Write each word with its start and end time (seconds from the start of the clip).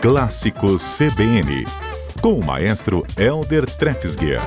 Clássicos 0.00 0.96
CBN, 0.96 1.66
com 2.20 2.38
o 2.38 2.44
maestro 2.44 3.04
Elder 3.16 3.66
Trefsguier. 3.66 4.40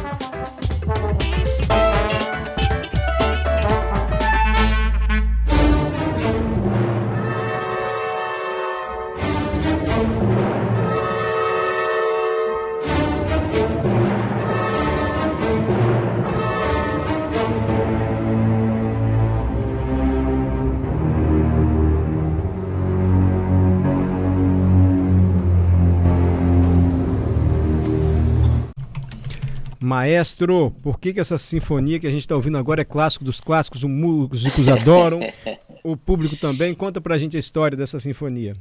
Maestro, 29.91 30.71
por 30.81 30.97
que, 30.97 31.13
que 31.13 31.19
essa 31.19 31.37
sinfonia 31.37 31.99
que 31.99 32.07
a 32.07 32.09
gente 32.09 32.21
está 32.21 32.33
ouvindo 32.33 32.57
agora 32.57 32.79
é 32.81 32.85
clássico 32.85 33.25
dos 33.25 33.41
clássicos, 33.41 33.83
os 33.83 33.89
músicos 33.89 34.69
adoram, 34.69 35.19
o 35.83 35.97
público 35.97 36.37
também? 36.37 36.73
Conta 36.73 37.01
pra 37.01 37.17
gente 37.17 37.35
a 37.35 37.39
história 37.39 37.77
dessa 37.77 37.99
sinfonia. 37.99 38.55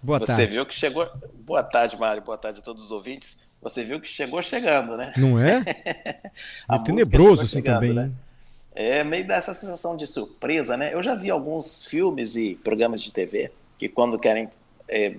Boa 0.00 0.20
Você 0.20 0.26
tarde. 0.26 0.42
Você 0.42 0.48
viu 0.48 0.64
que 0.64 0.74
chegou. 0.76 1.10
Boa 1.44 1.64
tarde, 1.64 1.98
Mário. 1.98 2.22
Boa 2.22 2.38
tarde 2.38 2.60
a 2.60 2.62
todos 2.62 2.84
os 2.84 2.92
ouvintes. 2.92 3.36
Você 3.60 3.84
viu 3.84 4.00
que 4.00 4.08
chegou 4.08 4.40
chegando, 4.40 4.96
né? 4.96 5.12
Não 5.16 5.40
é? 5.40 5.64
é 6.70 6.78
tenebroso 6.84 7.42
assim 7.42 7.54
chegando, 7.54 7.80
também, 7.80 7.92
né? 7.92 8.12
É 8.72 9.02
meio 9.02 9.26
dessa 9.26 9.52
sensação 9.52 9.96
de 9.96 10.06
surpresa, 10.06 10.76
né? 10.76 10.94
Eu 10.94 11.02
já 11.02 11.16
vi 11.16 11.30
alguns 11.30 11.82
filmes 11.82 12.36
e 12.36 12.54
programas 12.62 13.02
de 13.02 13.12
TV 13.12 13.50
que 13.76 13.88
quando 13.88 14.20
querem 14.20 14.48
é, 14.88 15.16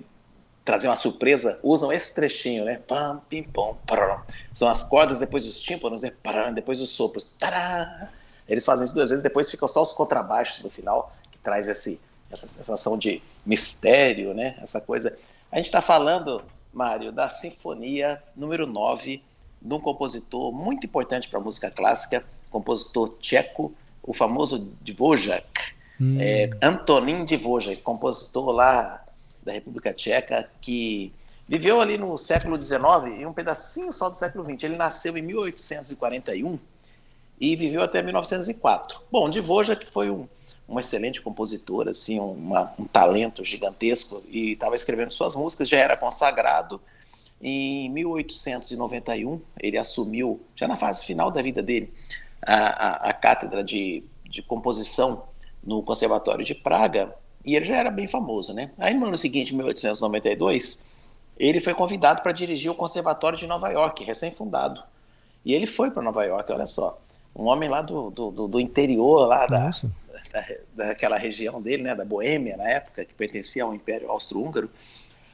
trazer 0.68 0.86
uma 0.86 0.96
surpresa, 0.96 1.58
usam 1.62 1.90
esse 1.90 2.14
trechinho, 2.14 2.66
né? 2.66 2.78
Pam, 2.86 3.22
pim, 3.26 3.42
pom, 3.42 3.74
param. 3.86 4.20
São 4.52 4.68
as 4.68 4.82
cordas 4.82 5.18
depois 5.18 5.46
dos 5.46 5.58
tímpanos, 5.58 6.02
né? 6.02 6.12
Param, 6.22 6.52
depois 6.52 6.78
os 6.82 6.90
sopros. 6.90 7.32
Tará. 7.40 8.10
Eles 8.46 8.66
fazem 8.66 8.84
isso 8.84 8.94
duas 8.94 9.08
vezes, 9.08 9.22
depois 9.22 9.50
ficam 9.50 9.66
só 9.66 9.80
os 9.80 9.94
contrabaixos 9.94 10.62
no 10.62 10.68
final, 10.68 11.16
que 11.32 11.38
traz 11.38 11.66
esse, 11.66 11.98
essa 12.30 12.46
sensação 12.46 12.98
de 12.98 13.22
mistério, 13.46 14.34
né? 14.34 14.56
Essa 14.60 14.78
coisa. 14.78 15.16
A 15.50 15.56
gente 15.56 15.66
está 15.66 15.80
falando, 15.80 16.42
Mário, 16.70 17.12
da 17.12 17.30
Sinfonia 17.30 18.22
número 18.36 18.66
9, 18.66 19.22
de 19.62 19.74
um 19.74 19.80
compositor 19.80 20.52
muito 20.52 20.84
importante 20.84 21.30
para 21.30 21.38
a 21.38 21.42
música 21.42 21.70
clássica, 21.70 22.22
compositor 22.50 23.16
tcheco, 23.22 23.72
o 24.02 24.12
famoso 24.12 24.58
Dvořák, 24.82 25.74
hum. 25.98 26.18
é, 26.20 26.50
Antonín 26.60 27.24
Dvořák, 27.24 27.80
compositor 27.80 28.50
lá 28.50 29.07
da 29.48 29.52
República 29.54 29.92
Tcheca, 29.92 30.48
que 30.60 31.12
viveu 31.48 31.80
ali 31.80 31.96
no 31.96 32.16
século 32.18 32.60
XIX 32.60 33.18
e 33.18 33.26
um 33.26 33.32
pedacinho 33.32 33.92
só 33.92 34.08
do 34.08 34.18
século 34.18 34.44
XX. 34.44 34.64
Ele 34.64 34.76
nasceu 34.76 35.16
em 35.16 35.22
1841 35.22 36.58
e 37.40 37.56
viveu 37.56 37.82
até 37.82 38.02
1904. 38.02 39.00
Bom, 39.10 39.30
Dvořák 39.30 39.86
foi 39.90 40.10
um, 40.10 40.28
um 40.68 40.78
excelente 40.78 41.22
compositor, 41.22 41.88
assim, 41.88 42.20
uma, 42.20 42.72
um 42.78 42.84
talento 42.84 43.42
gigantesco 43.42 44.22
e 44.28 44.52
estava 44.52 44.76
escrevendo 44.76 45.12
suas 45.12 45.34
músicas, 45.34 45.68
já 45.68 45.78
era 45.78 45.96
consagrado. 45.96 46.80
Em 47.40 47.88
1891, 47.90 49.40
ele 49.60 49.78
assumiu, 49.78 50.40
já 50.54 50.68
na 50.68 50.76
fase 50.76 51.04
final 51.04 51.30
da 51.30 51.40
vida 51.40 51.62
dele, 51.62 51.92
a, 52.42 52.54
a, 52.54 53.10
a 53.10 53.12
cátedra 53.14 53.64
de, 53.64 54.04
de 54.24 54.42
composição 54.42 55.24
no 55.62 55.82
Conservatório 55.82 56.44
de 56.44 56.54
Praga 56.54 57.14
e 57.44 57.56
ele 57.56 57.64
já 57.64 57.76
era 57.76 57.90
bem 57.90 58.06
famoso, 58.06 58.52
né? 58.52 58.70
Aí 58.78 58.94
no 58.94 59.06
ano 59.06 59.16
seguinte, 59.16 59.54
1892, 59.54 60.84
ele 61.38 61.60
foi 61.60 61.74
convidado 61.74 62.22
para 62.22 62.32
dirigir 62.32 62.70
o 62.70 62.74
Conservatório 62.74 63.38
de 63.38 63.46
Nova 63.46 63.68
York, 63.70 64.04
recém-fundado. 64.04 64.82
E 65.44 65.54
ele 65.54 65.66
foi 65.66 65.90
para 65.90 66.02
Nova 66.02 66.24
York, 66.24 66.50
olha 66.52 66.66
só. 66.66 67.00
Um 67.34 67.44
homem 67.44 67.68
lá 67.68 67.80
do, 67.80 68.10
do, 68.10 68.48
do 68.48 68.60
interior, 68.60 69.28
lá 69.28 69.46
da, 69.46 69.70
da, 69.70 70.46
daquela 70.74 71.16
região 71.16 71.62
dele, 71.62 71.84
né, 71.84 71.94
da 71.94 72.04
Boêmia, 72.04 72.56
na 72.56 72.68
época, 72.68 73.04
que 73.04 73.14
pertencia 73.14 73.62
ao 73.62 73.74
Império 73.74 74.10
Austro-Húngaro. 74.10 74.68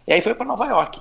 E 0.06 0.12
aí 0.12 0.20
foi 0.20 0.34
para 0.34 0.44
Nova 0.44 0.66
York, 0.66 1.00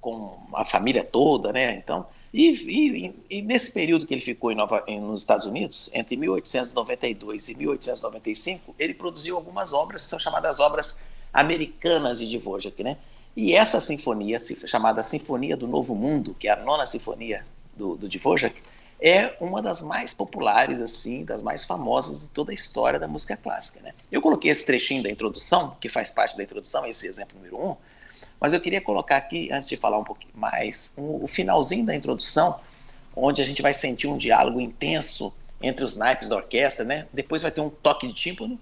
com 0.00 0.38
a 0.54 0.64
família 0.64 1.04
toda, 1.04 1.52
né? 1.52 1.74
Então, 1.74 2.06
e, 2.32 2.50
e, 2.50 3.14
e, 3.28 3.42
nesse 3.42 3.72
período 3.72 4.06
que 4.06 4.14
ele 4.14 4.20
ficou 4.20 4.52
em 4.52 4.54
Nova, 4.54 4.84
em, 4.86 5.00
nos 5.00 5.22
Estados 5.22 5.46
Unidos, 5.46 5.90
entre 5.92 6.16
1892 6.16 7.48
e 7.48 7.54
1895, 7.56 8.74
ele 8.78 8.94
produziu 8.94 9.36
algumas 9.36 9.72
obras 9.72 10.04
que 10.04 10.10
são 10.10 10.18
chamadas 10.18 10.60
obras 10.60 11.02
americanas 11.32 12.18
de 12.18 12.26
Dvorak, 12.38 12.82
né? 12.82 12.96
E 13.36 13.54
essa 13.54 13.80
sinfonia, 13.80 14.38
chamada 14.38 15.02
Sinfonia 15.02 15.56
do 15.56 15.66
Novo 15.66 15.94
Mundo, 15.94 16.34
que 16.38 16.48
é 16.48 16.52
a 16.52 16.56
nona 16.56 16.84
sinfonia 16.84 17.44
do, 17.76 17.96
do 17.96 18.08
é 19.00 19.34
uma 19.40 19.62
das 19.62 19.80
mais 19.80 20.12
populares, 20.12 20.80
assim, 20.80 21.24
das 21.24 21.40
mais 21.40 21.64
famosas 21.64 22.20
de 22.20 22.26
toda 22.28 22.52
a 22.52 22.54
história 22.54 22.98
da 22.98 23.08
música 23.08 23.36
clássica, 23.36 23.80
né? 23.80 23.94
Eu 24.12 24.20
coloquei 24.20 24.50
esse 24.50 24.66
trechinho 24.66 25.02
da 25.02 25.10
introdução, 25.10 25.76
que 25.80 25.88
faz 25.88 26.10
parte 26.10 26.36
da 26.36 26.42
introdução, 26.42 26.84
esse 26.84 27.06
exemplo 27.06 27.34
número 27.36 27.56
um, 27.56 27.76
mas 28.40 28.52
eu 28.52 28.60
queria 28.60 28.80
colocar 28.80 29.16
aqui, 29.16 29.52
antes 29.52 29.68
de 29.68 29.76
falar 29.76 29.98
um 29.98 30.04
pouquinho 30.04 30.32
mais, 30.34 30.92
um, 30.96 31.22
o 31.22 31.28
finalzinho 31.28 31.84
da 31.84 31.94
introdução, 31.94 32.58
onde 33.14 33.42
a 33.42 33.44
gente 33.44 33.60
vai 33.60 33.74
sentir 33.74 34.06
um 34.06 34.16
diálogo 34.16 34.60
intenso 34.60 35.34
entre 35.62 35.84
os 35.84 35.96
naipes 35.96 36.30
da 36.30 36.36
orquestra, 36.36 36.84
né? 36.84 37.06
Depois 37.12 37.42
vai 37.42 37.50
ter 37.50 37.60
um 37.60 37.68
toque 37.68 38.08
de 38.08 38.14
tímpano, 38.14 38.58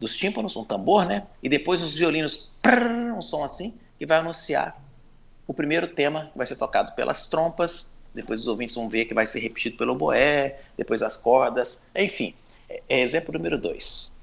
dos 0.00 0.16
tímpanos, 0.16 0.56
um 0.56 0.64
tambor, 0.64 1.04
né? 1.04 1.26
E 1.42 1.48
depois 1.48 1.82
os 1.82 1.94
violinos, 1.94 2.50
prrr, 2.62 3.14
um 3.14 3.20
som 3.20 3.44
assim, 3.44 3.74
que 3.98 4.06
vai 4.06 4.18
anunciar 4.18 4.82
o 5.46 5.52
primeiro 5.52 5.86
tema, 5.88 6.30
que 6.32 6.38
vai 6.38 6.46
ser 6.46 6.56
tocado 6.56 6.92
pelas 6.92 7.26
trompas, 7.28 7.92
depois 8.14 8.40
os 8.40 8.46
ouvintes 8.46 8.74
vão 8.74 8.88
ver 8.88 9.04
que 9.04 9.12
vai 9.12 9.26
ser 9.26 9.40
repetido 9.40 9.76
pelo 9.76 9.94
boé, 9.94 10.60
depois 10.76 11.02
as 11.02 11.16
cordas, 11.16 11.86
enfim. 11.94 12.34
É, 12.68 12.82
é 12.88 13.00
exemplo 13.00 13.32
número 13.32 13.58
dois. 13.58 14.16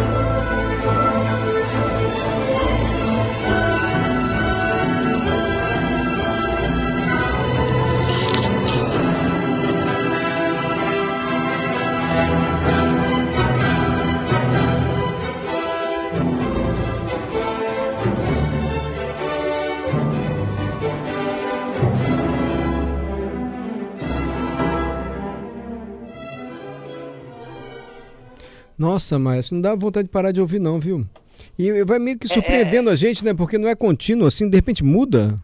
Bye. 0.00 0.29
Nossa, 28.80 29.18
mas 29.18 29.50
não 29.50 29.60
dá 29.60 29.74
vontade 29.74 30.08
de 30.08 30.10
parar 30.10 30.32
de 30.32 30.40
ouvir, 30.40 30.58
não, 30.58 30.80
viu? 30.80 31.06
E 31.58 31.84
vai 31.84 31.98
meio 31.98 32.18
que 32.18 32.26
surpreendendo 32.26 32.88
é... 32.88 32.94
a 32.94 32.96
gente, 32.96 33.22
né? 33.22 33.34
Porque 33.34 33.58
não 33.58 33.68
é 33.68 33.74
contínuo, 33.74 34.26
assim, 34.26 34.48
de 34.48 34.56
repente 34.56 34.82
muda. 34.82 35.38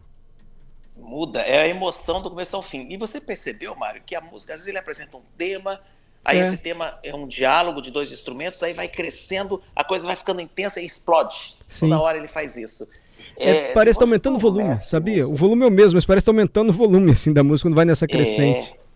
Muda, 0.97 1.41
é 1.41 1.59
a 1.59 1.67
emoção 1.67 2.19
do 2.19 2.31
começo 2.31 2.55
ao 2.55 2.63
fim. 2.63 2.87
E 2.89 2.97
você 2.97 3.21
percebeu, 3.21 3.75
Mário, 3.75 4.01
que 4.03 4.15
a 4.15 4.21
música, 4.21 4.53
às 4.53 4.61
vezes 4.61 4.69
ele 4.69 4.79
apresenta 4.79 5.17
um 5.17 5.21
tema, 5.37 5.79
aí 6.25 6.39
é. 6.39 6.47
esse 6.47 6.57
tema 6.57 6.97
é 7.03 7.13
um 7.13 7.27
diálogo 7.27 7.79
de 7.79 7.91
dois 7.91 8.11
instrumentos, 8.11 8.63
aí 8.63 8.73
vai 8.73 8.87
crescendo, 8.87 9.61
a 9.75 9.83
coisa 9.83 10.07
vai 10.07 10.15
ficando 10.15 10.41
intensa 10.41 10.81
e 10.81 10.85
explode. 10.87 11.57
Sim. 11.67 11.89
Toda 11.89 12.01
hora 12.01 12.17
ele 12.17 12.27
faz 12.27 12.57
isso. 12.57 12.89
É, 13.37 13.51
é, 13.51 13.73
parece 13.73 13.97
estar 13.97 14.05
tá 14.05 14.09
aumentando 14.09 14.37
o 14.37 14.39
volume, 14.39 14.75
sabia? 14.75 15.27
O 15.27 15.35
volume 15.35 15.63
é 15.63 15.67
o 15.67 15.71
mesmo, 15.71 15.95
mas 15.95 16.05
parece 16.05 16.23
estar 16.23 16.31
tá 16.31 16.35
aumentando 16.35 16.71
o 16.71 16.73
volume 16.73 17.11
assim, 17.11 17.31
da 17.31 17.43
música 17.43 17.69
quando 17.69 17.75
vai 17.75 17.85
nessa 17.85 18.07
crescente. 18.07 18.73
É 18.83 18.86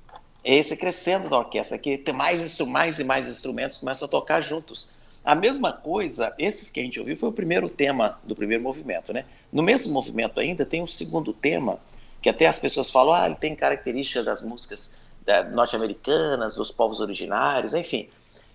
esse 0.44 0.76
crescendo 0.76 1.30
da 1.30 1.38
orquestra, 1.38 1.78
que 1.78 1.98
tem 1.98 2.14
mais, 2.14 2.58
mais 2.60 3.00
e 3.00 3.04
mais 3.04 3.28
instrumentos 3.28 3.78
começam 3.78 4.08
a 4.08 4.12
tocar 4.12 4.42
juntos. 4.42 4.90
A 5.24 5.36
mesma 5.36 5.72
coisa, 5.72 6.34
esse 6.40 6.72
que 6.72 6.80
a 6.80 6.84
gente 6.84 7.00
ouviu 7.00 7.16
foi 7.16 7.30
o 7.30 7.34
primeiro 7.34 7.70
tema 7.70 8.20
do 8.24 8.36
primeiro 8.36 8.64
movimento, 8.64 9.14
né? 9.14 9.26
No 9.52 9.62
mesmo 9.62 9.94
movimento 9.94 10.40
ainda 10.40 10.66
tem 10.66 10.82
um 10.82 10.88
segundo 10.88 11.32
tema, 11.32 11.80
que 12.22 12.30
até 12.30 12.48
as 12.48 12.58
pessoas 12.58 12.90
falam, 12.90 13.14
ah, 13.14 13.28
ele 13.28 13.36
tem 13.36 13.56
características 13.56 14.26
das 14.26 14.42
músicas 14.42 14.96
norte-americanas, 15.52 16.56
dos 16.56 16.72
povos 16.72 17.00
originários, 17.00 17.74
enfim. 17.74 18.10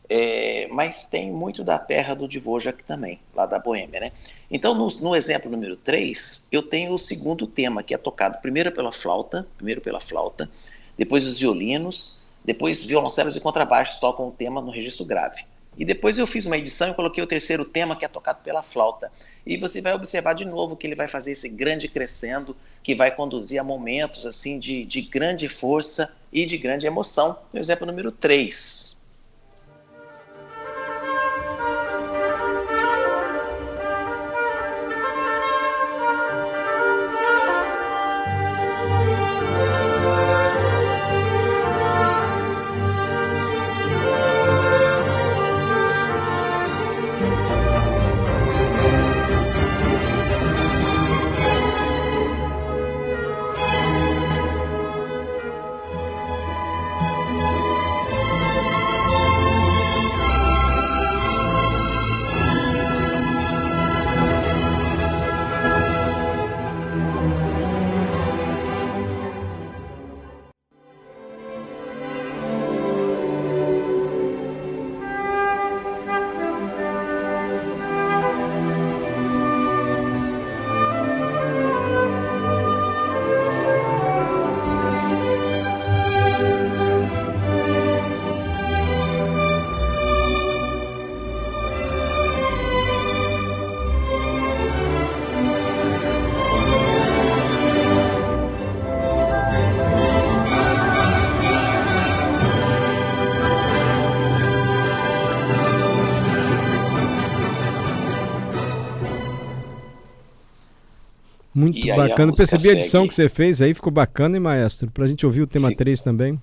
É, 0.09 0.69
mas 0.71 1.05
tem 1.05 1.33
muito 1.33 1.65
da 1.65 1.79
terra 1.79 2.15
do 2.15 2.29
Dvorak 2.29 2.85
também, 2.85 3.21
lá 3.35 3.45
da 3.45 3.59
Boêmia, 3.59 4.01
né? 4.01 4.13
Então, 4.49 4.73
no, 4.75 4.87
no, 5.01 5.17
exemplo 5.17 5.51
número 5.51 5.77
3, 5.77 6.47
eu 6.53 6.63
tenho 6.63 6.93
o 6.93 6.99
segundo 6.99 7.47
tema, 7.47 7.83
que 7.83 7.93
é 7.93 7.99
tocado 7.99 8.39
primeiro 8.39 8.71
pela 8.71 8.93
flauta, 8.93 9.47
primeiro 9.57 9.81
pela 9.81 9.99
flauta, 9.99 10.49
depois 10.97 11.27
os 11.27 11.39
violinos, 11.39 12.23
depois 12.45 12.83
violoncelos 12.83 13.37
e 13.37 13.41
contrabaixos 13.41 13.99
tocam 13.99 14.29
o 14.29 14.33
tema 14.33 14.61
no 14.61 14.71
registro 14.71 15.05
grave. 15.05 15.45
E 15.79 15.85
depois 15.85 16.17
eu 16.17 16.27
fiz 16.27 16.47
uma 16.47 16.57
edição 16.57 16.91
e 16.91 16.95
coloquei 16.95 17.23
o 17.23 17.27
terceiro 17.27 17.65
tema, 17.65 17.95
que 17.95 18.05
é 18.05 18.09
tocado 18.09 18.39
pela 18.43 18.63
flauta. 18.63 19.13
E 19.45 19.59
você 19.59 19.83
vai 19.83 19.93
observar 19.93 20.33
de 20.33 20.47
novo 20.47 20.75
que 20.75 20.87
ele 20.87 20.95
vai 20.95 21.07
fazer 21.07 21.33
esse 21.33 21.49
grande 21.49 21.87
crescendo, 21.87 22.57
que 22.83 22.95
vai 22.95 23.11
conduzir 23.11 23.61
a 23.61 23.65
momentos 23.65 24.25
assim 24.25 24.59
de, 24.59 24.85
de 24.87 25.03
grande 25.03 25.49
força 25.49 26.15
e 26.33 26.47
de 26.47 26.57
grande 26.57 26.87
emoção. 26.87 27.39
No 27.53 27.61
exemplo 27.61 27.87
número 27.87 28.11
3. 28.11 28.96
Muito 111.57 111.79
e 111.79 111.91
bacana. 111.91 112.35
Percebi 112.35 112.69
a 112.69 112.73
edição 112.73 113.09
que 113.09 113.15
você 113.15 113.31
fez 113.31 113.63
aí, 113.63 113.73
ficou 113.73 113.91
bacana, 113.91 114.37
hein, 114.37 114.43
maestro? 114.43 114.91
Pra 114.91 115.07
gente 115.07 115.25
ouvir 115.25 115.41
o 115.41 115.47
tema 115.47 115.69
Fico... 115.69 115.79
3 115.79 116.03
também. 116.03 116.39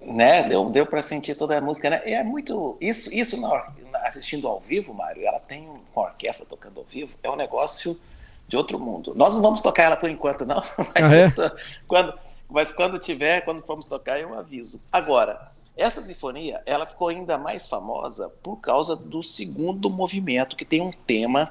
Né, 0.00 0.44
deu, 0.44 0.70
deu 0.70 0.86
para 0.86 1.02
sentir 1.02 1.34
toda 1.34 1.58
a 1.58 1.60
música, 1.60 1.90
né? 1.90 2.02
É 2.04 2.22
muito. 2.22 2.76
Isso, 2.80 3.12
isso 3.12 3.40
na, 3.40 3.72
assistindo 4.04 4.46
ao 4.46 4.60
vivo, 4.60 4.94
Mário, 4.94 5.26
ela 5.26 5.40
tem 5.40 5.66
uma 5.66 6.04
orquestra 6.04 6.46
tocando 6.46 6.78
ao 6.78 6.86
vivo, 6.86 7.16
é 7.22 7.30
um 7.30 7.34
negócio 7.34 7.98
de 8.46 8.56
outro 8.56 8.78
mundo. 8.78 9.12
Nós 9.16 9.34
não 9.34 9.42
vamos 9.42 9.60
tocar 9.60 9.84
ela 9.84 9.96
por 9.96 10.08
enquanto, 10.08 10.46
não. 10.46 10.62
Mas, 10.94 11.02
ah, 11.02 11.16
é? 11.16 11.32
quando, 11.88 12.14
mas 12.48 12.72
quando 12.72 12.98
tiver, 12.98 13.40
quando 13.40 13.62
formos 13.62 13.88
tocar, 13.88 14.20
eu 14.20 14.38
aviso. 14.38 14.80
Agora, 14.92 15.50
essa 15.76 16.00
sinfonia, 16.00 16.62
ela 16.64 16.86
ficou 16.86 17.08
ainda 17.08 17.36
mais 17.38 17.66
famosa 17.66 18.28
por 18.42 18.56
causa 18.58 18.94
do 18.94 19.22
segundo 19.22 19.90
movimento, 19.90 20.54
que 20.54 20.64
tem 20.64 20.80
um 20.80 20.92
tema 20.92 21.50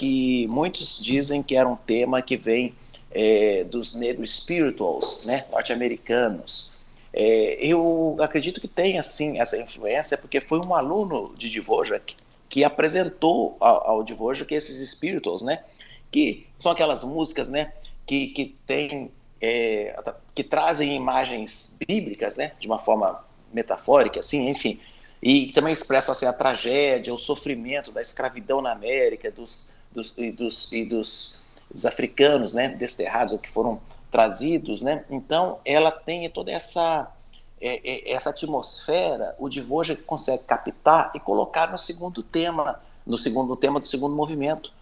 que 0.00 0.46
muitos 0.46 0.98
dizem 0.98 1.42
que 1.42 1.54
era 1.54 1.68
um 1.68 1.76
tema 1.76 2.22
que 2.22 2.34
vem 2.34 2.74
é, 3.10 3.64
dos 3.64 3.94
negros 3.94 4.34
spirituals, 4.34 5.26
né, 5.26 5.44
norte-americanos. 5.50 6.72
É, 7.12 7.58
eu 7.60 8.16
acredito 8.18 8.62
que 8.62 8.68
tem 8.68 8.98
assim 8.98 9.38
essa 9.38 9.58
influência 9.58 10.16
porque 10.16 10.40
foi 10.40 10.58
um 10.58 10.74
aluno 10.74 11.34
de 11.36 11.50
Dvorak 11.50 12.16
que 12.48 12.64
apresentou 12.64 13.58
ao, 13.60 13.90
ao 13.90 14.02
Dvorak 14.02 14.54
esses 14.54 14.88
spirituals, 14.90 15.42
né, 15.42 15.62
que 16.10 16.46
são 16.58 16.72
aquelas 16.72 17.04
músicas, 17.04 17.46
né, 17.46 17.70
que 18.06 18.28
que 18.28 18.56
tem 18.66 19.10
é, 19.38 19.94
que 20.34 20.42
trazem 20.42 20.96
imagens 20.96 21.76
bíblicas, 21.86 22.36
né, 22.36 22.52
de 22.58 22.66
uma 22.66 22.78
forma 22.78 23.22
metafórica, 23.52 24.20
assim, 24.20 24.48
enfim, 24.48 24.80
e 25.22 25.52
também 25.52 25.72
expressam 25.72 26.12
assim 26.12 26.26
a 26.26 26.32
tragédia, 26.32 27.12
o 27.12 27.18
sofrimento 27.18 27.92
da 27.92 28.00
escravidão 28.00 28.62
na 28.62 28.72
América, 28.72 29.30
dos 29.30 29.78
dos, 29.90 30.14
e, 30.16 30.30
dos, 30.30 30.72
e 30.72 30.84
dos, 30.84 31.42
dos 31.70 31.86
africanos, 31.86 32.54
né, 32.54 32.68
desterrados, 32.68 33.32
ou 33.32 33.38
que 33.38 33.50
foram 33.50 33.80
trazidos, 34.10 34.82
né? 34.82 35.04
Então, 35.08 35.60
ela 35.64 35.90
tem 35.90 36.28
toda 36.30 36.50
essa 36.50 37.12
é, 37.60 38.10
é, 38.10 38.12
essa 38.12 38.30
atmosfera, 38.30 39.36
o 39.38 39.48
Dvorak 39.48 40.02
consegue 40.02 40.44
captar 40.44 41.12
e 41.14 41.20
colocar 41.20 41.70
no 41.70 41.78
segundo 41.78 42.22
tema, 42.22 42.80
no 43.06 43.18
segundo 43.18 43.54
tema 43.54 43.78
do 43.78 43.86
segundo 43.86 44.16
movimento, 44.16 44.72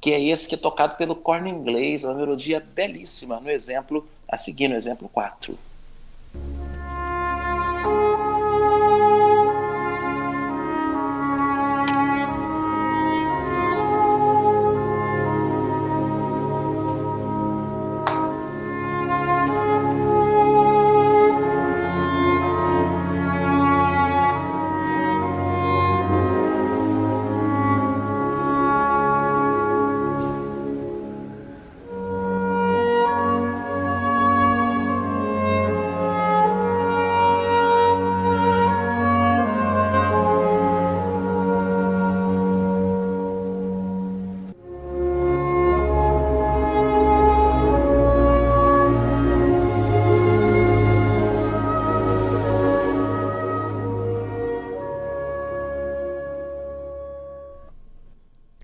que 0.00 0.12
é 0.12 0.22
esse 0.22 0.48
que 0.48 0.54
é 0.54 0.58
tocado 0.58 0.96
pelo 0.96 1.16
corno 1.16 1.48
inglês, 1.48 2.04
uma 2.04 2.14
melodia 2.14 2.60
belíssima, 2.60 3.40
no 3.40 3.50
exemplo 3.50 4.08
a 4.28 4.36
seguir, 4.36 4.68
no 4.68 4.76
exemplo 4.76 5.08
4. 5.08 5.58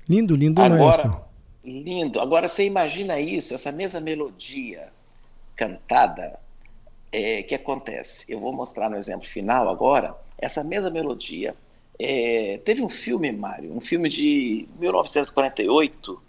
Lindo, 0.08 0.36
lindo, 0.36 0.60
Agora, 0.60 0.84
maestro. 0.84 1.24
lindo. 1.64 2.20
Agora 2.20 2.48
você 2.48 2.64
imagina 2.64 3.18
isso, 3.18 3.54
essa 3.54 3.72
mesma 3.72 4.00
melodia 4.00 4.92
cantada, 5.56 6.38
é, 7.10 7.42
que 7.42 7.54
acontece? 7.54 8.30
Eu 8.32 8.40
vou 8.40 8.52
mostrar 8.52 8.90
no 8.90 8.96
exemplo 8.96 9.26
final 9.26 9.68
agora. 9.68 10.16
Essa 10.36 10.64
mesma 10.64 10.90
melodia 10.90 11.54
é, 11.98 12.60
teve 12.64 12.82
um 12.82 12.88
filme, 12.88 13.30
Mário, 13.32 13.72
um 13.74 13.80
filme 13.80 14.08
de 14.08 14.68
1948 14.78 16.22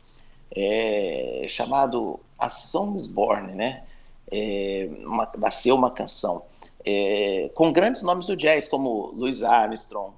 é, 0.56 1.46
chamado 1.50 2.20
A 2.38 2.50
Songs 2.50 3.08
Born, 3.08 3.54
né? 3.54 3.84
É, 4.32 4.90
uma, 5.04 5.32
nasceu 5.38 5.76
uma 5.76 5.92
canção 5.92 6.44
é, 6.86 7.50
com 7.54 7.72
grandes 7.72 8.04
nomes 8.04 8.28
do 8.28 8.36
jazz 8.36 8.68
como 8.68 9.12
Louis 9.16 9.44
Armstrong, 9.44 10.14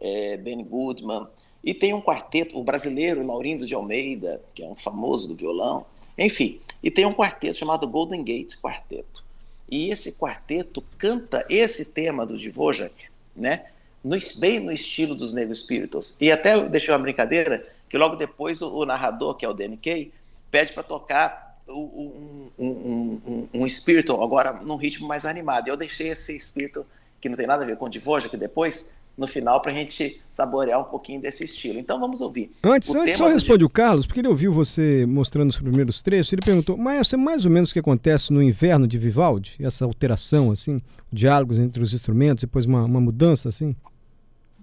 é, 0.00 0.36
Benny 0.36 0.64
Goodman, 0.64 1.26
e 1.62 1.74
tem 1.74 1.92
um 1.92 2.00
quarteto, 2.00 2.58
o 2.58 2.64
brasileiro 2.64 3.26
Laurindo 3.26 3.66
de 3.66 3.74
Almeida, 3.74 4.40
que 4.54 4.62
é 4.62 4.66
um 4.66 4.76
famoso 4.76 5.28
do 5.28 5.34
violão, 5.34 5.86
enfim. 6.16 6.60
E 6.82 6.90
tem 6.90 7.04
um 7.04 7.12
quarteto 7.12 7.58
chamado 7.58 7.86
Golden 7.86 8.22
Gate 8.22 8.56
Quarteto. 8.56 9.24
E 9.70 9.90
esse 9.90 10.12
quarteto 10.12 10.82
canta 10.96 11.44
esse 11.50 11.86
tema 11.86 12.24
do 12.24 12.38
Dvorak, 12.38 12.94
né? 13.34 13.66
no, 14.02 14.16
bem 14.36 14.60
no 14.60 14.72
estilo 14.72 15.14
dos 15.14 15.32
Negro 15.32 15.54
Spirituals. 15.54 16.16
E 16.20 16.30
até 16.30 16.58
deixei 16.68 16.92
uma 16.92 17.00
brincadeira 17.00 17.66
que 17.88 17.98
logo 17.98 18.16
depois 18.16 18.60
o, 18.60 18.78
o 18.78 18.86
narrador, 18.86 19.34
que 19.34 19.44
é 19.44 19.48
o 19.48 19.54
DNK, 19.54 20.12
pede 20.50 20.72
para 20.72 20.82
tocar 20.82 21.58
um, 21.68 22.50
um, 22.58 22.62
um, 22.64 23.48
um, 23.54 24.22
agora 24.22 24.54
num 24.54 24.76
ritmo 24.76 25.06
mais 25.06 25.26
animado. 25.26 25.68
Eu 25.68 25.76
deixei 25.76 26.08
esse 26.08 26.38
spiritual 26.38 26.86
que 27.20 27.28
não 27.28 27.36
tem 27.36 27.46
nada 27.46 27.64
a 27.64 27.66
ver 27.66 27.76
com 27.76 27.88
Divoja, 27.88 28.28
que 28.28 28.36
depois 28.36 28.92
no 29.18 29.26
final 29.26 29.60
para 29.60 29.72
a 29.72 29.74
gente 29.74 30.22
saborear 30.30 30.80
um 30.80 30.84
pouquinho 30.84 31.20
desse 31.20 31.44
estilo. 31.44 31.78
Então 31.78 31.98
vamos 31.98 32.20
ouvir. 32.20 32.52
Antes, 32.62 32.88
o 32.90 32.98
antes 32.98 33.16
só 33.16 33.28
responde 33.28 33.64
o 33.64 33.68
Carlos, 33.68 34.06
porque 34.06 34.20
ele 34.20 34.28
ouviu 34.28 34.52
você 34.52 35.04
mostrando 35.06 35.50
os 35.50 35.58
primeiros 35.58 36.00
trechos, 36.00 36.32
ele 36.32 36.42
perguntou, 36.42 36.76
mas 36.76 37.12
é 37.12 37.16
mais 37.16 37.44
ou 37.44 37.50
menos 37.50 37.70
o 37.70 37.72
que 37.72 37.80
acontece 37.80 38.32
no 38.32 38.42
inverno 38.42 38.86
de 38.86 38.96
Vivaldi? 38.96 39.56
Essa 39.60 39.84
alteração, 39.84 40.52
assim, 40.52 40.80
diálogos 41.12 41.58
entre 41.58 41.82
os 41.82 41.92
instrumentos, 41.92 42.42
depois 42.42 42.64
uma, 42.64 42.84
uma 42.84 43.00
mudança, 43.00 43.48
assim? 43.48 43.74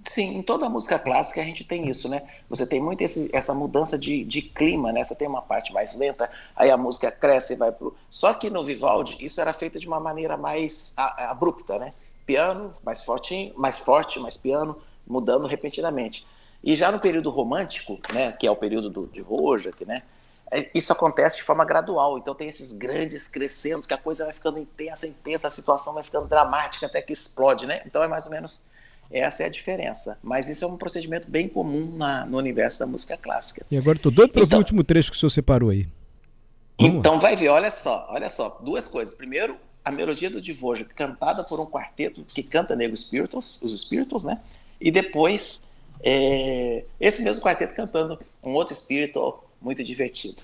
Sim, 0.06 0.38
em 0.38 0.42
toda 0.44 0.68
a 0.68 0.70
música 0.70 1.00
clássica 1.00 1.42
a 1.42 1.44
gente 1.44 1.64
tem 1.64 1.90
isso, 1.90 2.08
né? 2.08 2.22
Você 2.48 2.66
tem 2.66 2.82
muito 2.82 3.02
esse, 3.02 3.28
essa 3.34 3.56
mudança 3.56 3.98
de, 3.98 4.24
de 4.24 4.42
clima, 4.42 4.92
né? 4.92 5.04
Você 5.04 5.16
tem 5.16 5.28
uma 5.28 5.42
parte 5.42 5.74
mais 5.74 5.96
lenta, 5.96 6.30
aí 6.56 6.70
a 6.70 6.78
música 6.78 7.12
cresce 7.12 7.54
e 7.54 7.56
vai 7.56 7.72
pro. 7.72 7.96
Só 8.08 8.32
que 8.34 8.50
no 8.50 8.64
Vivaldi 8.64 9.18
isso 9.20 9.42
era 9.42 9.52
feito 9.52 9.80
de 9.80 9.88
uma 9.88 10.00
maneira 10.00 10.38
mais 10.38 10.94
abrupta, 10.96 11.80
né? 11.80 11.92
Piano, 12.26 12.74
mais 12.84 13.02
fortinho, 13.02 13.54
mais 13.58 13.78
forte, 13.78 14.20
mais 14.20 14.38
piano, 14.38 14.78
mudando 15.08 15.48
repentinamente. 15.48 16.26
E 16.64 16.76
já 16.76 16.92
no 16.92 17.00
período 17.00 17.30
romântico, 17.30 18.00
né, 18.14 18.32
que 18.32 18.48
é 18.48 18.52
o 18.52 18.56
período 18.56 18.90
do, 18.90 19.08
de 19.08 19.22
Dvorak, 19.22 19.86
né, 19.86 20.02
é, 20.52 20.70
isso 20.74 20.92
acontece 20.92 21.38
de 21.38 21.44
forma 21.44 21.66
gradual. 21.66 22.18
Então 22.18 22.34
tem 22.34 22.48
esses 22.48 22.72
grandes 22.72 23.28
crescendo, 23.28 23.88
que 23.88 23.94
a 23.94 23.98
coisa 23.98 24.26
vai 24.26 24.34
ficando 24.34 24.60
intensa, 24.60 25.08
intensa, 25.08 25.48
a 25.48 25.52
situação 25.52 25.94
vai 25.94 26.04
ficando 26.04 26.28
dramática 26.28 26.86
até 26.86 27.02
que 27.02 27.14
explode, 27.14 27.66
né? 27.66 27.82
Então 27.86 28.02
é 28.04 28.08
mais 28.08 28.26
ou 28.26 28.32
menos 28.32 28.64
essa 29.12 29.44
é 29.44 29.46
a 29.48 29.50
diferença. 29.50 30.20
Mas 30.24 30.48
isso 30.48 30.64
é 30.64 30.68
um 30.68 30.78
procedimento 30.78 31.30
bem 31.30 31.48
comum 31.48 31.96
na, 31.96 32.26
no 32.26 32.38
universo 32.38 32.80
da 32.80 32.86
música 32.86 33.18
clássica. 33.18 33.66
E 33.70 33.78
agora 33.78 33.98
estou 33.98 34.12
doido 34.12 34.32
para 34.32 34.44
então, 34.44 34.58
o 34.58 34.62
último 34.62 34.84
trecho 34.84 35.12
que 35.12 35.18
o 35.18 35.20
senhor 35.20 35.30
separou 35.30 35.70
aí. 35.70 35.88
Vamos 36.80 36.98
então 36.98 37.16
lá. 37.16 37.20
vai 37.20 37.36
ver, 37.36 37.50
olha 37.50 37.72
só, 37.72 38.08
olha 38.10 38.30
só, 38.30 38.60
duas 38.62 38.86
coisas. 38.86 39.14
Primeiro, 39.14 39.58
a 39.86 39.92
melodia 39.92 40.30
do 40.30 40.42
Dvorak 40.42 40.94
cantada 40.96 41.44
por 41.44 41.60
um 41.60 41.66
quarteto 41.66 42.26
que 42.26 42.42
canta 42.42 42.76
Negro 42.76 42.98
Spirituals, 42.98 43.62
os 43.62 43.80
Spirituals, 43.80 44.24
né? 44.24 44.42
E 44.82 44.90
depois 44.90 45.70
é, 46.04 46.84
esse 47.00 47.22
mesmo 47.22 47.44
quarteto 47.44 47.76
cantando 47.76 48.20
um 48.44 48.52
outro 48.54 48.76
spiritual 48.76 49.50
muito 49.62 49.84
divertido. 49.84 50.42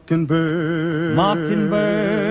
Mockingbird. 0.00 1.14
Mockingbird. 1.14 2.29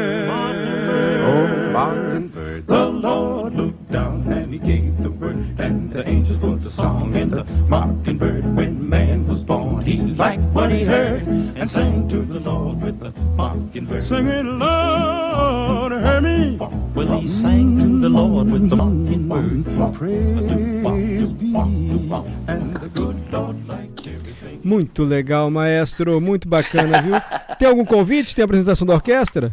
Muito 24.79 25.03
legal, 25.03 25.51
maestro. 25.51 26.21
Muito 26.21 26.47
bacana, 26.47 27.01
viu? 27.01 27.13
Tem 27.57 27.67
algum 27.67 27.83
convite? 27.83 28.33
Tem 28.33 28.45
apresentação 28.45 28.87
da 28.87 28.93
orquestra? 28.93 29.51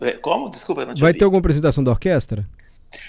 É, 0.00 0.12
como? 0.12 0.48
Desculpa, 0.48 0.86
não 0.86 0.94
te 0.94 1.00
Vai 1.02 1.10
ouvi. 1.10 1.18
ter 1.18 1.24
alguma 1.24 1.40
apresentação 1.40 1.84
da 1.84 1.90
orquestra? 1.90 2.48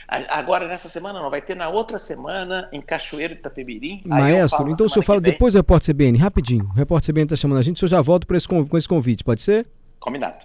Agora, 0.08 0.68
nessa 0.68 0.90
semana, 0.90 1.22
não. 1.22 1.30
Vai 1.30 1.42
ter 1.42 1.56
na 1.56 1.70
outra 1.70 1.98
semana, 1.98 2.68
em 2.74 2.82
Cachoeiro 2.82 3.34
de 3.34 3.40
Itapemirim. 3.40 4.02
Maestro, 4.06 4.70
então 4.70 4.86
o 4.86 4.90
senhor 4.90 5.04
fala 5.04 5.22
depois 5.22 5.54
do 5.54 5.58
Repórter 5.58 5.96
CBN, 5.96 6.18
rapidinho. 6.18 6.66
O 6.66 6.74
Repórter 6.74 7.14
CBN 7.14 7.26
está 7.26 7.36
chamando 7.36 7.60
a 7.60 7.62
gente, 7.62 7.78
o 7.78 7.80
senhor 7.80 7.90
já 7.90 8.02
volta 8.02 8.28
esse, 8.36 8.48
com 8.48 8.78
esse 8.78 8.88
convite, 8.88 9.24
pode 9.24 9.42
ser? 9.42 9.66
Combinado. 10.00 10.38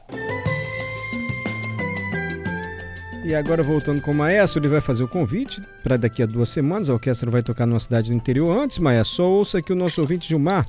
E 3.30 3.34
agora 3.36 3.62
voltando 3.62 4.02
com 4.02 4.10
o 4.10 4.14
Maestro, 4.14 4.58
ele 4.58 4.66
vai 4.66 4.80
fazer 4.80 5.04
o 5.04 5.08
convite 5.08 5.62
para 5.84 5.96
daqui 5.96 6.20
a 6.20 6.26
duas 6.26 6.48
semanas. 6.48 6.90
A 6.90 6.94
orquestra 6.94 7.30
vai 7.30 7.44
tocar 7.44 7.64
numa 7.64 7.78
cidade 7.78 8.10
do 8.10 8.16
interior. 8.16 8.58
Antes, 8.58 8.78
Maestro, 8.78 9.14
só 9.18 9.30
ouça 9.30 9.58
aqui 9.58 9.72
o 9.72 9.76
nosso 9.76 10.00
ouvinte 10.00 10.28
Gilmar. 10.28 10.66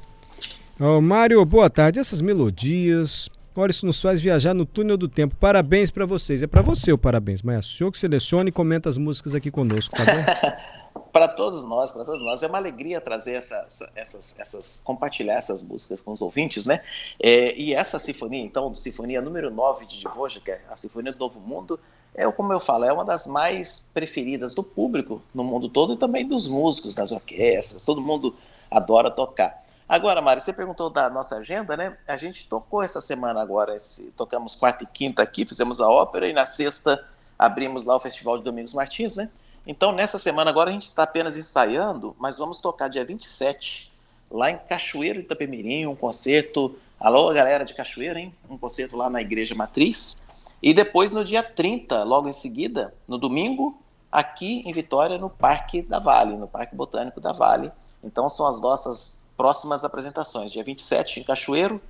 Oh, 0.80 1.02
Mário, 1.02 1.44
boa 1.44 1.72
tarde. 1.72 1.98
Essas 1.98 2.22
melodias, 2.22 3.28
olha, 3.56 3.72
isso 3.72 3.86
nos 3.86 4.02
faz 4.02 4.20
viajar 4.20 4.54
no 4.54 4.66
túnel 4.66 4.98
do 4.98 5.08
tempo. 5.08 5.36
Parabéns 5.36 5.92
para 5.92 6.06
vocês. 6.06 6.44
É 6.44 6.48
para 6.48 6.62
você 6.62 6.92
o 6.92 6.98
parabéns, 6.98 7.42
Maestro. 7.42 7.74
O 7.74 7.78
senhor 7.78 7.92
que 7.92 8.00
selecione 8.00 8.50
e 8.50 8.52
comenta 8.52 8.90
as 8.90 8.98
músicas 8.98 9.36
aqui 9.36 9.52
conosco, 9.52 9.96
tá 9.96 10.04
bom? 10.06 11.02
para 11.12 11.28
todos 11.28 11.64
nós, 11.64 11.92
para 11.92 12.06
todos 12.06 12.24
nós, 12.24 12.42
é 12.42 12.48
uma 12.48 12.58
alegria 12.58 13.02
trazer 13.02 13.34
essa, 13.34 13.56
essa, 13.66 13.92
essas, 13.96 14.36
essas, 14.40 14.82
compartilhar 14.84 15.36
essas 15.36 15.62
músicas 15.62 16.02
com 16.02 16.12
os 16.12 16.22
ouvintes, 16.22 16.66
né? 16.66 16.82
É, 17.20 17.56
e 17.56 17.74
essa 17.74 18.00
sinfonia, 18.00 18.42
então, 18.42 18.74
sinfonia 18.76 19.22
número 19.22 19.52
9 19.52 19.86
de 19.86 20.02
Dvorak, 20.02 20.50
é 20.50 20.62
a 20.70 20.76
Sinfonia 20.76 21.12
do 21.12 21.20
Novo 21.20 21.40
Mundo, 21.40 21.80
é 22.14 22.30
como 22.32 22.52
eu 22.52 22.60
falo, 22.60 22.86
é 22.86 22.92
uma 22.92 23.06
das 23.06 23.26
mais 23.26 23.92
preferidas 23.94 24.54
do 24.54 24.64
público 24.64 25.22
no 25.34 25.44
mundo 25.44 25.70
todo 25.70 25.94
e 25.94 25.98
também 25.98 26.28
dos 26.28 26.48
músicos, 26.48 26.96
das 26.96 27.12
orquestras, 27.12 27.86
todo 27.86 28.02
mundo 28.02 28.36
adora 28.70 29.10
tocar. 29.10 29.62
Agora, 29.92 30.22
Mari, 30.22 30.40
você 30.40 30.54
perguntou 30.54 30.90
da 30.90 31.10
nossa 31.10 31.36
agenda, 31.36 31.76
né? 31.76 31.98
A 32.08 32.16
gente 32.16 32.48
tocou 32.48 32.82
essa 32.82 33.02
semana 33.02 33.42
agora, 33.42 33.76
esse, 33.76 34.06
tocamos 34.12 34.56
quarta 34.56 34.86
e 34.86 34.88
quinta 34.88 35.22
aqui, 35.22 35.46
fizemos 35.46 35.82
a 35.82 35.90
ópera 35.90 36.30
e 36.30 36.32
na 36.32 36.46
sexta 36.46 37.06
abrimos 37.38 37.84
lá 37.84 37.98
o 37.98 38.00
Festival 38.00 38.38
de 38.38 38.46
Domingos 38.46 38.74
Martins, 38.74 39.18
né? 39.18 39.30
Então, 39.68 39.92
nessa 39.92 40.18
semana 40.18 40.50
agora 40.50 40.70
a 40.70 40.72
gente 40.72 40.88
está 40.88 41.04
apenas 41.04 41.36
ensaiando, 41.36 42.16
mas 42.18 42.38
vamos 42.38 42.60
tocar 42.60 42.88
dia 42.88 43.04
27, 43.04 43.92
lá 44.32 44.50
em 44.50 44.58
Cachoeiro 44.60 45.20
de 45.20 45.26
Itapemirim, 45.26 45.86
um 45.88 45.96
concerto. 45.96 46.74
Alô, 46.98 47.34
galera 47.34 47.66
de 47.66 47.74
Cachoeiro, 47.74 48.18
hein? 48.18 48.34
Um 48.50 48.58
concerto 48.58 48.96
lá 48.96 49.10
na 49.10 49.20
Igreja 49.20 49.54
Matriz. 49.56 50.24
E 50.64 50.74
depois, 50.74 51.12
no 51.12 51.22
dia 51.22 51.44
30, 51.44 52.02
logo 52.04 52.30
em 52.30 52.34
seguida, 52.34 52.94
no 53.06 53.18
domingo, 53.18 53.78
aqui 54.10 54.64
em 54.66 54.72
Vitória, 54.72 55.18
no 55.18 55.30
Parque 55.30 55.82
da 55.82 56.00
Vale, 56.00 56.38
no 56.38 56.48
Parque 56.48 56.78
Botânico 56.78 57.20
da 57.20 57.34
Vale. 57.34 57.74
Então, 58.02 58.30
são 58.30 58.48
as 58.48 58.58
nossas 58.62 59.21
próximas 59.42 59.84
apresentações. 59.84 60.52
Dia 60.52 60.64
27 60.64 61.20
em 61.20 61.24
Cachoeiro, 61.24 61.82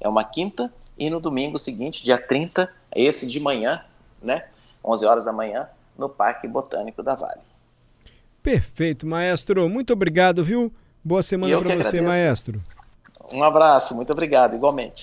é 0.00 0.08
uma 0.08 0.24
quinta, 0.24 0.72
e 0.96 1.10
no 1.10 1.20
domingo 1.20 1.58
seguinte, 1.58 2.02
dia 2.02 2.16
30, 2.16 2.72
esse 2.96 3.26
de 3.26 3.38
manhã, 3.38 3.84
né? 4.22 4.46
11 4.82 5.04
horas 5.04 5.24
da 5.26 5.32
manhã, 5.32 5.68
no 5.98 6.08
Parque 6.08 6.48
Botânico 6.48 7.02
da 7.02 7.14
Vale. 7.14 7.42
Perfeito, 8.42 9.06
maestro. 9.06 9.68
Muito 9.68 9.92
obrigado, 9.92 10.42
viu? 10.42 10.72
Boa 11.04 11.22
semana 11.22 11.60
para 11.60 11.76
você, 11.76 12.00
maestro. 12.00 12.62
Um 13.30 13.44
abraço, 13.44 13.94
muito 13.94 14.10
obrigado, 14.10 14.54
igualmente. 14.54 15.02